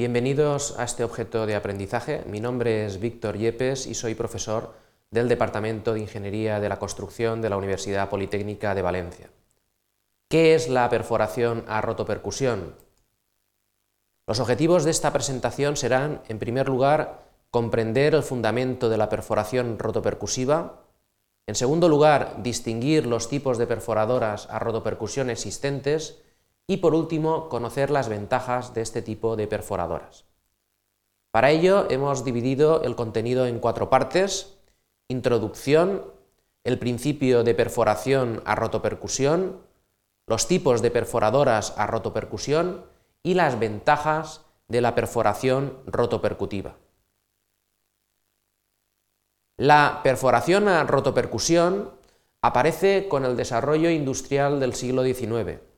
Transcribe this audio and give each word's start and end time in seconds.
Bienvenidos 0.00 0.78
a 0.78 0.84
este 0.84 1.04
objeto 1.04 1.44
de 1.44 1.54
aprendizaje. 1.54 2.22
Mi 2.24 2.40
nombre 2.40 2.86
es 2.86 3.00
Víctor 3.00 3.36
Yepes 3.36 3.86
y 3.86 3.92
soy 3.92 4.14
profesor 4.14 4.72
del 5.10 5.28
Departamento 5.28 5.92
de 5.92 6.00
Ingeniería 6.00 6.58
de 6.58 6.70
la 6.70 6.78
Construcción 6.78 7.42
de 7.42 7.50
la 7.50 7.58
Universidad 7.58 8.08
Politécnica 8.08 8.74
de 8.74 8.80
Valencia. 8.80 9.28
¿Qué 10.30 10.54
es 10.54 10.70
la 10.70 10.88
perforación 10.88 11.66
a 11.68 11.82
rotopercusión? 11.82 12.76
Los 14.26 14.40
objetivos 14.40 14.84
de 14.84 14.90
esta 14.90 15.12
presentación 15.12 15.76
serán, 15.76 16.22
en 16.28 16.38
primer 16.38 16.66
lugar, 16.66 17.26
comprender 17.50 18.14
el 18.14 18.22
fundamento 18.22 18.88
de 18.88 18.96
la 18.96 19.10
perforación 19.10 19.78
rotopercusiva, 19.78 20.80
en 21.46 21.54
segundo 21.54 21.90
lugar, 21.90 22.42
distinguir 22.42 23.04
los 23.04 23.28
tipos 23.28 23.58
de 23.58 23.66
perforadoras 23.66 24.48
a 24.48 24.60
rotopercusión 24.60 25.28
existentes 25.28 26.22
y 26.70 26.76
por 26.76 26.94
último, 26.94 27.48
conocer 27.48 27.90
las 27.90 28.08
ventajas 28.08 28.74
de 28.74 28.82
este 28.82 29.02
tipo 29.02 29.34
de 29.34 29.48
perforadoras. 29.48 30.24
Para 31.32 31.50
ello 31.50 31.90
hemos 31.90 32.24
dividido 32.24 32.84
el 32.84 32.94
contenido 32.94 33.44
en 33.48 33.58
cuatro 33.58 33.90
partes, 33.90 34.56
introducción, 35.08 36.04
el 36.62 36.78
principio 36.78 37.42
de 37.42 37.56
perforación 37.56 38.40
a 38.44 38.54
rotopercusión, 38.54 39.62
los 40.28 40.46
tipos 40.46 40.80
de 40.80 40.92
perforadoras 40.92 41.74
a 41.76 41.88
rotopercusión 41.88 42.84
y 43.24 43.34
las 43.34 43.58
ventajas 43.58 44.46
de 44.68 44.80
la 44.80 44.94
perforación 44.94 45.76
rotopercutiva. 45.86 46.76
La 49.56 50.02
perforación 50.04 50.68
a 50.68 50.84
rotopercusión 50.84 51.90
aparece 52.42 53.08
con 53.08 53.24
el 53.24 53.36
desarrollo 53.36 53.90
industrial 53.90 54.60
del 54.60 54.74
siglo 54.74 55.02
XIX 55.02 55.68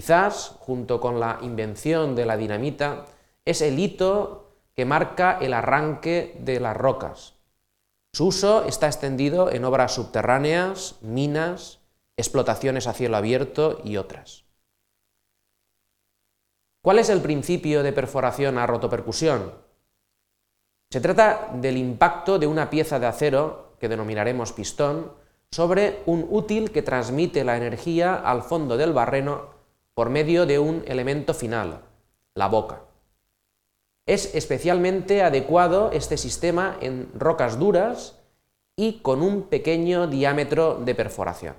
Quizás, 0.00 0.56
junto 0.60 0.98
con 0.98 1.20
la 1.20 1.38
invención 1.42 2.16
de 2.16 2.24
la 2.24 2.38
dinamita, 2.38 3.04
es 3.44 3.60
el 3.60 3.78
hito 3.78 4.54
que 4.74 4.86
marca 4.86 5.36
el 5.38 5.52
arranque 5.52 6.38
de 6.40 6.58
las 6.58 6.74
rocas. 6.74 7.34
Su 8.14 8.28
uso 8.28 8.64
está 8.64 8.86
extendido 8.86 9.52
en 9.52 9.62
obras 9.62 9.92
subterráneas, 9.92 10.96
minas, 11.02 11.80
explotaciones 12.16 12.86
a 12.86 12.94
cielo 12.94 13.18
abierto 13.18 13.82
y 13.84 13.98
otras. 13.98 14.46
¿Cuál 16.80 16.98
es 16.98 17.10
el 17.10 17.20
principio 17.20 17.82
de 17.82 17.92
perforación 17.92 18.56
a 18.56 18.66
rotopercusión? 18.66 19.52
Se 20.88 21.02
trata 21.02 21.50
del 21.56 21.76
impacto 21.76 22.38
de 22.38 22.46
una 22.46 22.70
pieza 22.70 22.98
de 22.98 23.06
acero, 23.06 23.74
que 23.78 23.90
denominaremos 23.90 24.54
pistón, 24.54 25.12
sobre 25.50 26.02
un 26.06 26.26
útil 26.30 26.70
que 26.70 26.80
transmite 26.80 27.44
la 27.44 27.58
energía 27.58 28.14
al 28.14 28.42
fondo 28.42 28.78
del 28.78 28.94
barreno 28.94 29.59
por 30.00 30.08
medio 30.08 30.46
de 30.46 30.58
un 30.58 30.82
elemento 30.86 31.34
final, 31.34 31.82
la 32.34 32.48
boca. 32.48 32.84
Es 34.06 34.34
especialmente 34.34 35.22
adecuado 35.22 35.90
este 35.92 36.16
sistema 36.16 36.78
en 36.80 37.10
rocas 37.14 37.58
duras 37.58 38.16
y 38.76 39.00
con 39.00 39.20
un 39.20 39.42
pequeño 39.42 40.06
diámetro 40.06 40.76
de 40.76 40.94
perforación. 40.94 41.54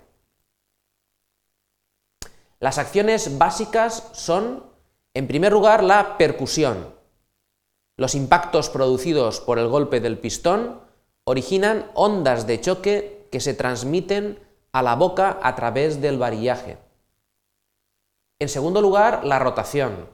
Las 2.59 2.79
acciones 2.79 3.37
básicas 3.37 4.09
son, 4.13 4.65
en 5.13 5.27
primer 5.27 5.51
lugar, 5.51 5.83
la 5.83 6.17
percusión. 6.17 6.95
Los 7.95 8.15
impactos 8.15 8.71
producidos 8.71 9.39
por 9.39 9.59
el 9.59 9.67
golpe 9.67 9.99
del 9.99 10.17
pistón 10.17 10.79
originan 11.25 11.91
ondas 11.93 12.47
de 12.47 12.59
choque 12.59 13.27
que 13.31 13.39
se 13.39 13.53
transmiten 13.53 14.39
a 14.71 14.81
la 14.81 14.95
boca 14.95 15.37
a 15.43 15.53
través 15.55 16.01
del 16.01 16.17
varillaje. 16.17 16.79
En 18.41 18.49
segundo 18.49 18.81
lugar, 18.81 19.23
la 19.23 19.37
rotación. 19.37 20.09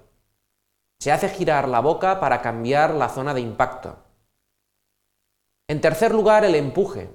Se 0.99 1.13
hace 1.13 1.29
girar 1.29 1.69
la 1.69 1.79
boca 1.79 2.19
para 2.19 2.41
cambiar 2.41 2.93
la 2.93 3.07
zona 3.07 3.33
de 3.33 3.39
impacto. 3.39 3.99
En 5.69 5.79
tercer 5.79 6.13
lugar, 6.13 6.43
el 6.43 6.55
empuje, 6.55 7.09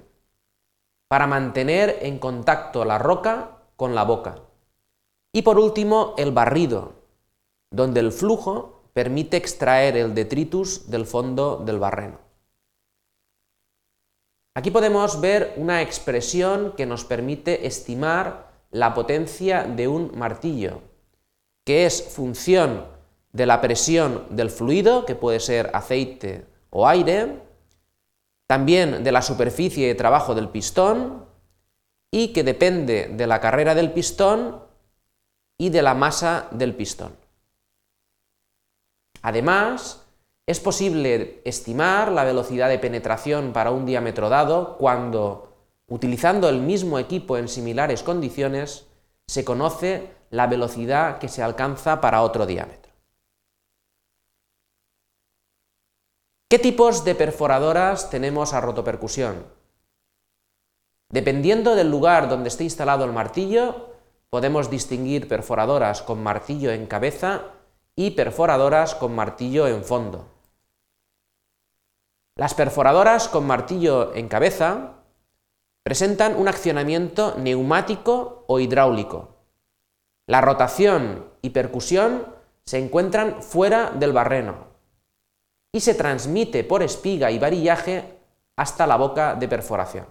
para 1.07 1.27
mantener 1.27 1.99
en 2.01 2.17
contacto 2.17 2.83
la 2.83 2.97
roca 2.97 3.59
con 3.75 3.93
la 3.93 4.05
boca. 4.05 4.39
Y 5.31 5.43
por 5.43 5.59
último, 5.59 6.15
el 6.17 6.31
barrido, 6.31 6.93
donde 7.69 7.99
el 7.99 8.11
flujo 8.11 8.81
permite 8.93 9.37
extraer 9.37 9.95
el 9.97 10.15
detritus 10.15 10.89
del 10.89 11.05
fondo 11.05 11.57
del 11.57 11.77
barreno. 11.77 12.17
Aquí 14.55 14.71
podemos 14.71 15.21
ver 15.21 15.53
una 15.57 15.83
expresión 15.83 16.73
que 16.75 16.87
nos 16.87 17.05
permite 17.05 17.67
estimar 17.67 18.51
la 18.71 18.95
potencia 18.95 19.61
de 19.61 19.87
un 19.87 20.17
martillo 20.17 20.81
que 21.63 21.85
es 21.85 22.03
función 22.03 22.85
de 23.31 23.45
la 23.45 23.61
presión 23.61 24.25
del 24.29 24.49
fluido, 24.49 25.05
que 25.05 25.15
puede 25.15 25.39
ser 25.39 25.71
aceite 25.73 26.45
o 26.69 26.87
aire, 26.87 27.39
también 28.47 29.03
de 29.03 29.11
la 29.11 29.21
superficie 29.21 29.87
de 29.87 29.95
trabajo 29.95 30.35
del 30.35 30.49
pistón 30.49 31.25
y 32.11 32.33
que 32.33 32.43
depende 32.43 33.07
de 33.07 33.27
la 33.27 33.39
carrera 33.39 33.73
del 33.73 33.91
pistón 33.91 34.61
y 35.57 35.69
de 35.69 35.81
la 35.81 35.93
masa 35.93 36.47
del 36.51 36.75
pistón. 36.75 37.15
Además, 39.21 40.05
es 40.45 40.59
posible 40.59 41.41
estimar 41.45 42.11
la 42.11 42.25
velocidad 42.25 42.67
de 42.69 42.77
penetración 42.77 43.53
para 43.53 43.71
un 43.71 43.85
diámetro 43.85 44.29
dado 44.29 44.77
cuando, 44.77 45.55
utilizando 45.87 46.49
el 46.49 46.59
mismo 46.59 46.99
equipo 46.99 47.37
en 47.37 47.47
similares 47.47 48.03
condiciones, 48.03 48.87
se 49.25 49.45
conoce 49.45 50.09
la 50.33 50.47
velocidad 50.47 51.19
que 51.19 51.29
se 51.29 51.43
alcanza 51.43 52.01
para 52.01 52.23
otro 52.23 52.47
diámetro. 52.47 52.91
¿Qué 56.49 56.57
tipos 56.57 57.05
de 57.05 57.13
perforadoras 57.13 58.09
tenemos 58.09 58.55
a 58.55 58.61
rotopercusión? 58.61 59.45
Dependiendo 61.09 61.75
del 61.75 61.91
lugar 61.91 62.29
donde 62.29 62.49
esté 62.49 62.63
instalado 62.63 63.05
el 63.05 63.11
martillo, 63.11 63.91
podemos 64.31 64.71
distinguir 64.71 65.27
perforadoras 65.27 66.01
con 66.01 66.23
martillo 66.23 66.71
en 66.71 66.87
cabeza 66.87 67.43
y 67.95 68.11
perforadoras 68.11 68.95
con 68.95 69.13
martillo 69.13 69.67
en 69.67 69.83
fondo. 69.83 70.25
Las 72.35 72.55
perforadoras 72.55 73.27
con 73.27 73.45
martillo 73.45 74.15
en 74.15 74.27
cabeza 74.29 74.93
presentan 75.83 76.35
un 76.37 76.47
accionamiento 76.47 77.35
neumático 77.37 78.45
o 78.47 78.59
hidráulico, 78.59 79.32
la 80.27 80.41
rotación 80.41 81.31
y 81.41 81.49
percusión 81.49 82.25
se 82.65 82.79
encuentran 82.79 83.41
fuera 83.41 83.91
del 83.91 84.13
barreno 84.13 84.67
y 85.71 85.81
se 85.81 85.95
transmite 85.95 86.63
por 86.63 86.83
espiga 86.83 87.31
y 87.31 87.39
varillaje 87.39 88.19
hasta 88.55 88.87
la 88.87 88.95
boca 88.95 89.35
de 89.35 89.47
perforación. 89.47 90.07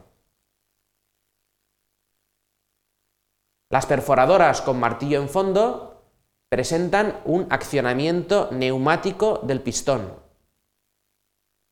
Las 3.70 3.86
perforadoras 3.86 4.60
con 4.60 4.78
martillo 4.78 5.22
en 5.22 5.30
fondo 5.30 6.04
presentan 6.50 7.22
un 7.24 7.46
accionamiento 7.48 8.50
neumático 8.50 9.40
del 9.42 9.62
pistón. 9.62 10.14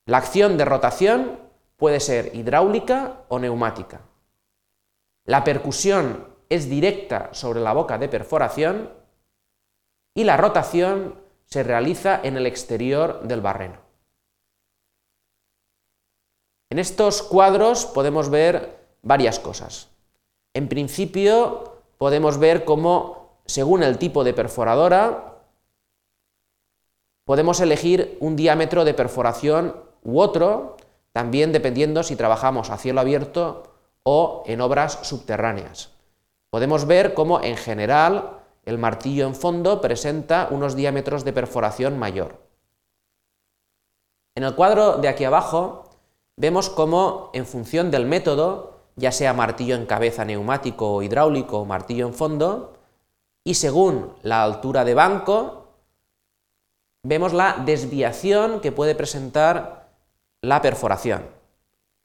La 0.07 0.17
acción 0.17 0.57
de 0.57 0.65
rotación 0.65 1.39
puede 1.77 2.01
ser 2.01 2.35
hidráulica 2.35 3.25
o 3.29 3.39
neumática. 3.39 4.01
La 5.25 5.45
percusión 5.45 6.30
es 6.51 6.69
directa 6.69 7.31
sobre 7.33 7.61
la 7.61 7.73
boca 7.73 7.97
de 7.97 8.09
perforación 8.09 8.91
y 10.15 10.25
la 10.25 10.37
rotación 10.37 11.15
se 11.47 11.63
realiza 11.63 12.21
en 12.23 12.37
el 12.37 12.47
exterior 12.47 13.23
del 13.23 13.41
barreno. 13.41 13.79
En 16.71 16.79
estos 16.79 17.23
cuadros 17.23 17.87
podemos 17.87 18.31
ver 18.31 18.79
varias 19.03 19.39
cosas. 19.39 19.89
En 20.53 20.69
principio 20.69 21.83
podemos 21.99 22.39
ver 22.39 22.65
cómo, 22.65 23.41
según 23.47 23.83
el 23.83 23.99
tipo 23.99 24.25
de 24.25 24.35
perforadora, 24.35 25.39
podemos 27.25 27.61
elegir 27.61 28.17
un 28.21 28.35
diámetro 28.35 28.85
de 28.85 28.95
perforación 28.95 29.77
u 30.03 30.21
otro, 30.21 30.77
también 31.13 31.53
dependiendo 31.53 32.03
si 32.03 32.17
trabajamos 32.17 32.71
a 32.71 32.79
cielo 32.79 33.01
abierto 33.01 33.75
o 34.03 34.43
en 34.47 34.61
obras 34.61 34.99
subterráneas 35.03 36.00
podemos 36.51 36.87
ver 36.87 37.15
cómo 37.15 37.41
en 37.43 37.57
general 37.57 38.39
el 38.65 38.79
martillo 38.79 39.27
en 39.27 39.35
fondo 39.35 39.81
presenta 39.81 40.49
unos 40.51 40.77
diámetros 40.77 41.25
de 41.25 41.33
perforación 41.33 41.99
mayor. 41.99 42.39
En 44.35 44.45
el 44.45 44.55
cuadro 44.55 44.99
de 44.99 45.09
aquí 45.09 45.25
abajo 45.25 45.89
vemos 46.37 46.69
cómo 46.69 47.31
en 47.33 47.47
función 47.47 47.91
del 47.91 48.07
método, 48.07 48.81
ya 48.97 49.13
sea 49.13 49.33
martillo 49.33 49.77
en 49.77 49.87
cabeza 49.87 50.25
neumático 50.25 50.95
o 50.95 51.03
hidráulico 51.03 51.65
martillo 51.65 52.07
en 52.07 52.15
fondo, 52.15 52.75
y 53.45 53.55
según 53.55 54.15
la 54.23 54.43
altura 54.43 54.85
de 54.85 54.95
banco, 54.95 55.69
vemos 57.03 57.33
la 57.33 57.63
desviación 57.65 58.61
que 58.61 58.73
puede 58.73 58.95
presentar 58.95 59.89
la 60.43 60.61
perforación. 60.61 61.27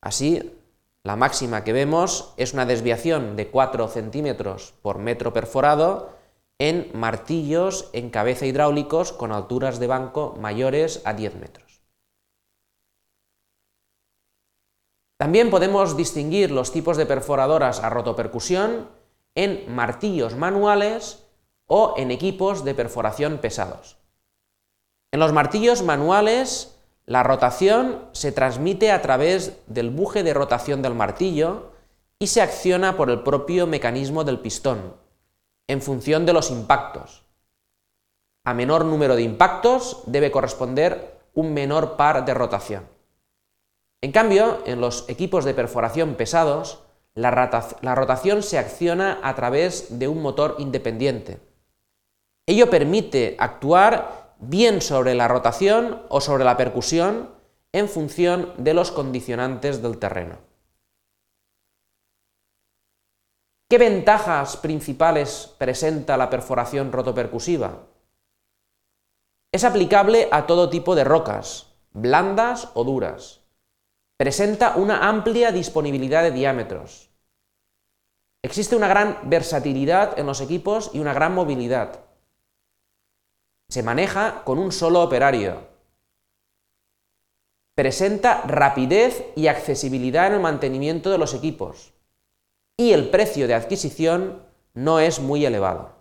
Así, 0.02 0.58
la 1.06 1.16
máxima 1.16 1.64
que 1.64 1.72
vemos 1.72 2.34
es 2.36 2.54
una 2.54 2.66
desviación 2.66 3.36
de 3.36 3.52
4 3.52 3.88
centímetros 3.90 4.74
por 4.82 4.98
metro 4.98 5.34
perforado 5.34 6.18
en 6.58 6.90
martillos 6.96 7.92
en 7.94 8.10
cabeza 8.10 8.48
hidráulicos 8.48 9.14
con 9.14 9.32
alturas 9.32 9.78
de 9.78 9.86
banco 9.86 10.36
mayores 10.42 11.04
a 11.06 11.14
10 11.14 11.36
metros. 11.36 11.84
También 15.18 15.52
podemos 15.52 15.96
distinguir 15.96 16.50
los 16.50 16.72
tipos 16.72 16.98
de 16.98 17.06
perforadoras 17.06 17.82
a 17.82 17.92
rotopercusión 17.92 18.90
en 19.36 19.64
martillos 19.74 20.36
manuales 20.36 21.24
o 21.68 21.94
en 21.98 22.10
equipos 22.10 22.66
de 22.66 22.74
perforación 22.74 23.38
pesados. 23.38 23.98
En 25.12 25.20
los 25.20 25.34
martillos 25.34 25.84
manuales, 25.84 26.75
la 27.06 27.22
rotación 27.22 28.08
se 28.14 28.32
transmite 28.32 28.92
a 28.92 29.02
través 29.02 29.60
del 29.68 29.92
buje 29.92 30.24
de 30.24 30.34
rotación 30.34 30.82
del 30.82 30.96
martillo 30.96 31.72
y 32.18 32.28
se 32.28 32.42
acciona 32.42 32.98
por 32.98 33.10
el 33.12 33.22
propio 33.22 33.68
mecanismo 33.68 34.24
del 34.24 34.40
pistón, 34.40 34.96
en 35.68 35.82
función 35.82 36.26
de 36.26 36.34
los 36.34 36.50
impactos. 36.50 37.24
A 38.44 38.54
menor 38.54 38.86
número 38.86 39.16
de 39.16 39.22
impactos 39.22 40.04
debe 40.08 40.32
corresponder 40.32 41.20
un 41.34 41.54
menor 41.54 41.96
par 41.96 42.26
de 42.26 42.34
rotación. 42.34 42.88
En 44.02 44.12
cambio, 44.12 44.64
en 44.66 44.82
los 44.82 45.08
equipos 45.10 45.46
de 45.46 45.54
perforación 45.54 46.16
pesados, 46.16 46.80
la, 47.16 47.32
rotación 47.96 48.44
se 48.44 48.58
acciona 48.58 49.20
a 49.24 49.36
través 49.36 50.00
de 50.00 50.08
un 50.08 50.22
motor 50.22 50.56
independiente. 50.60 51.40
Ello 52.46 52.70
permite 52.70 53.36
actuar 53.40 54.25
bien 54.50 54.82
sobre 54.82 55.16
la 55.16 55.28
rotación 55.28 56.04
o 56.10 56.22
sobre 56.22 56.44
la 56.44 56.58
percusión 56.58 57.30
en 57.72 57.90
función 57.90 58.54
de 58.58 58.74
los 58.74 58.92
condicionantes 58.92 59.82
del 59.82 59.98
terreno. 59.98 60.38
¿Qué 63.68 63.78
ventajas 63.78 64.58
principales 64.58 65.54
presenta 65.58 66.18
la 66.18 66.30
perforación 66.30 66.92
rotopercusiva? 66.92 67.88
Es 69.52 69.64
aplicable 69.64 70.30
a 70.32 70.46
todo 70.46 70.70
tipo 70.70 70.96
de 70.96 71.04
rocas, 71.04 71.74
blandas 71.92 72.70
o 72.76 72.84
duras. 72.84 73.42
Presenta 74.18 74.76
una 74.76 75.10
amplia 75.10 75.52
disponibilidad 75.52 76.24
de 76.24 76.32
diámetros. 76.32 77.10
Existe 78.44 78.76
una 78.76 78.88
gran 78.88 79.18
versatilidad 79.24 80.20
en 80.20 80.28
los 80.28 80.40
equipos 80.40 80.92
y 80.94 81.00
una 81.00 81.14
gran 81.14 81.34
movilidad. 81.34 82.05
Se 83.70 83.84
maneja 83.84 84.44
con 84.44 84.60
un 84.60 84.72
solo 84.72 85.02
operario. 85.02 85.68
Presenta 87.76 88.42
rapidez 88.44 89.26
y 89.36 89.48
accesibilidad 89.48 90.28
en 90.28 90.34
el 90.34 90.40
mantenimiento 90.40 91.10
de 91.10 91.18
los 91.18 91.34
equipos 91.34 91.94
y 92.78 92.94
el 92.94 93.10
precio 93.10 93.48
de 93.48 93.54
adquisición 93.54 94.44
no 94.74 95.00
es 95.00 95.20
muy 95.20 95.46
elevado. 95.46 95.94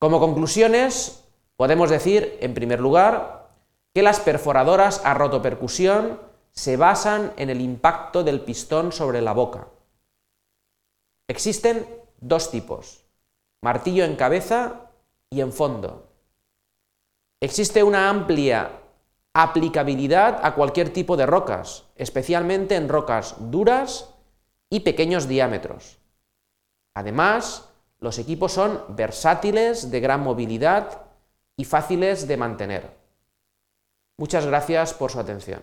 Como 0.00 0.20
conclusiones, 0.20 1.24
podemos 1.56 1.90
decir, 1.90 2.36
en 2.40 2.54
primer 2.54 2.80
lugar, 2.80 3.48
que 3.94 4.02
las 4.02 4.20
perforadoras 4.20 5.00
a 5.04 5.14
rotopercusión 5.14 6.20
se 6.50 6.76
basan 6.76 7.32
en 7.36 7.48
el 7.48 7.60
impacto 7.60 8.22
del 8.22 8.40
pistón 8.40 8.92
sobre 8.92 9.20
la 9.20 9.32
boca. 9.32 9.68
Existen 11.28 11.86
dos 12.18 12.50
tipos, 12.50 13.03
martillo 13.64 14.04
en 14.04 14.14
cabeza 14.14 14.90
y 15.30 15.40
en 15.40 15.50
fondo. 15.50 16.12
Existe 17.40 17.82
una 17.82 18.10
amplia 18.10 18.72
aplicabilidad 19.32 20.38
a 20.42 20.54
cualquier 20.54 20.92
tipo 20.92 21.16
de 21.16 21.24
rocas, 21.24 21.84
especialmente 21.96 22.76
en 22.76 22.90
rocas 22.90 23.36
duras 23.38 24.10
y 24.68 24.80
pequeños 24.80 25.28
diámetros. 25.28 25.96
Además, 26.92 27.70
los 28.00 28.18
equipos 28.18 28.52
son 28.52 28.84
versátiles, 28.90 29.90
de 29.90 30.00
gran 30.00 30.20
movilidad 30.20 31.00
y 31.56 31.64
fáciles 31.64 32.28
de 32.28 32.36
mantener. 32.36 32.90
Muchas 34.18 34.44
gracias 34.44 34.92
por 34.92 35.10
su 35.10 35.18
atención. 35.18 35.62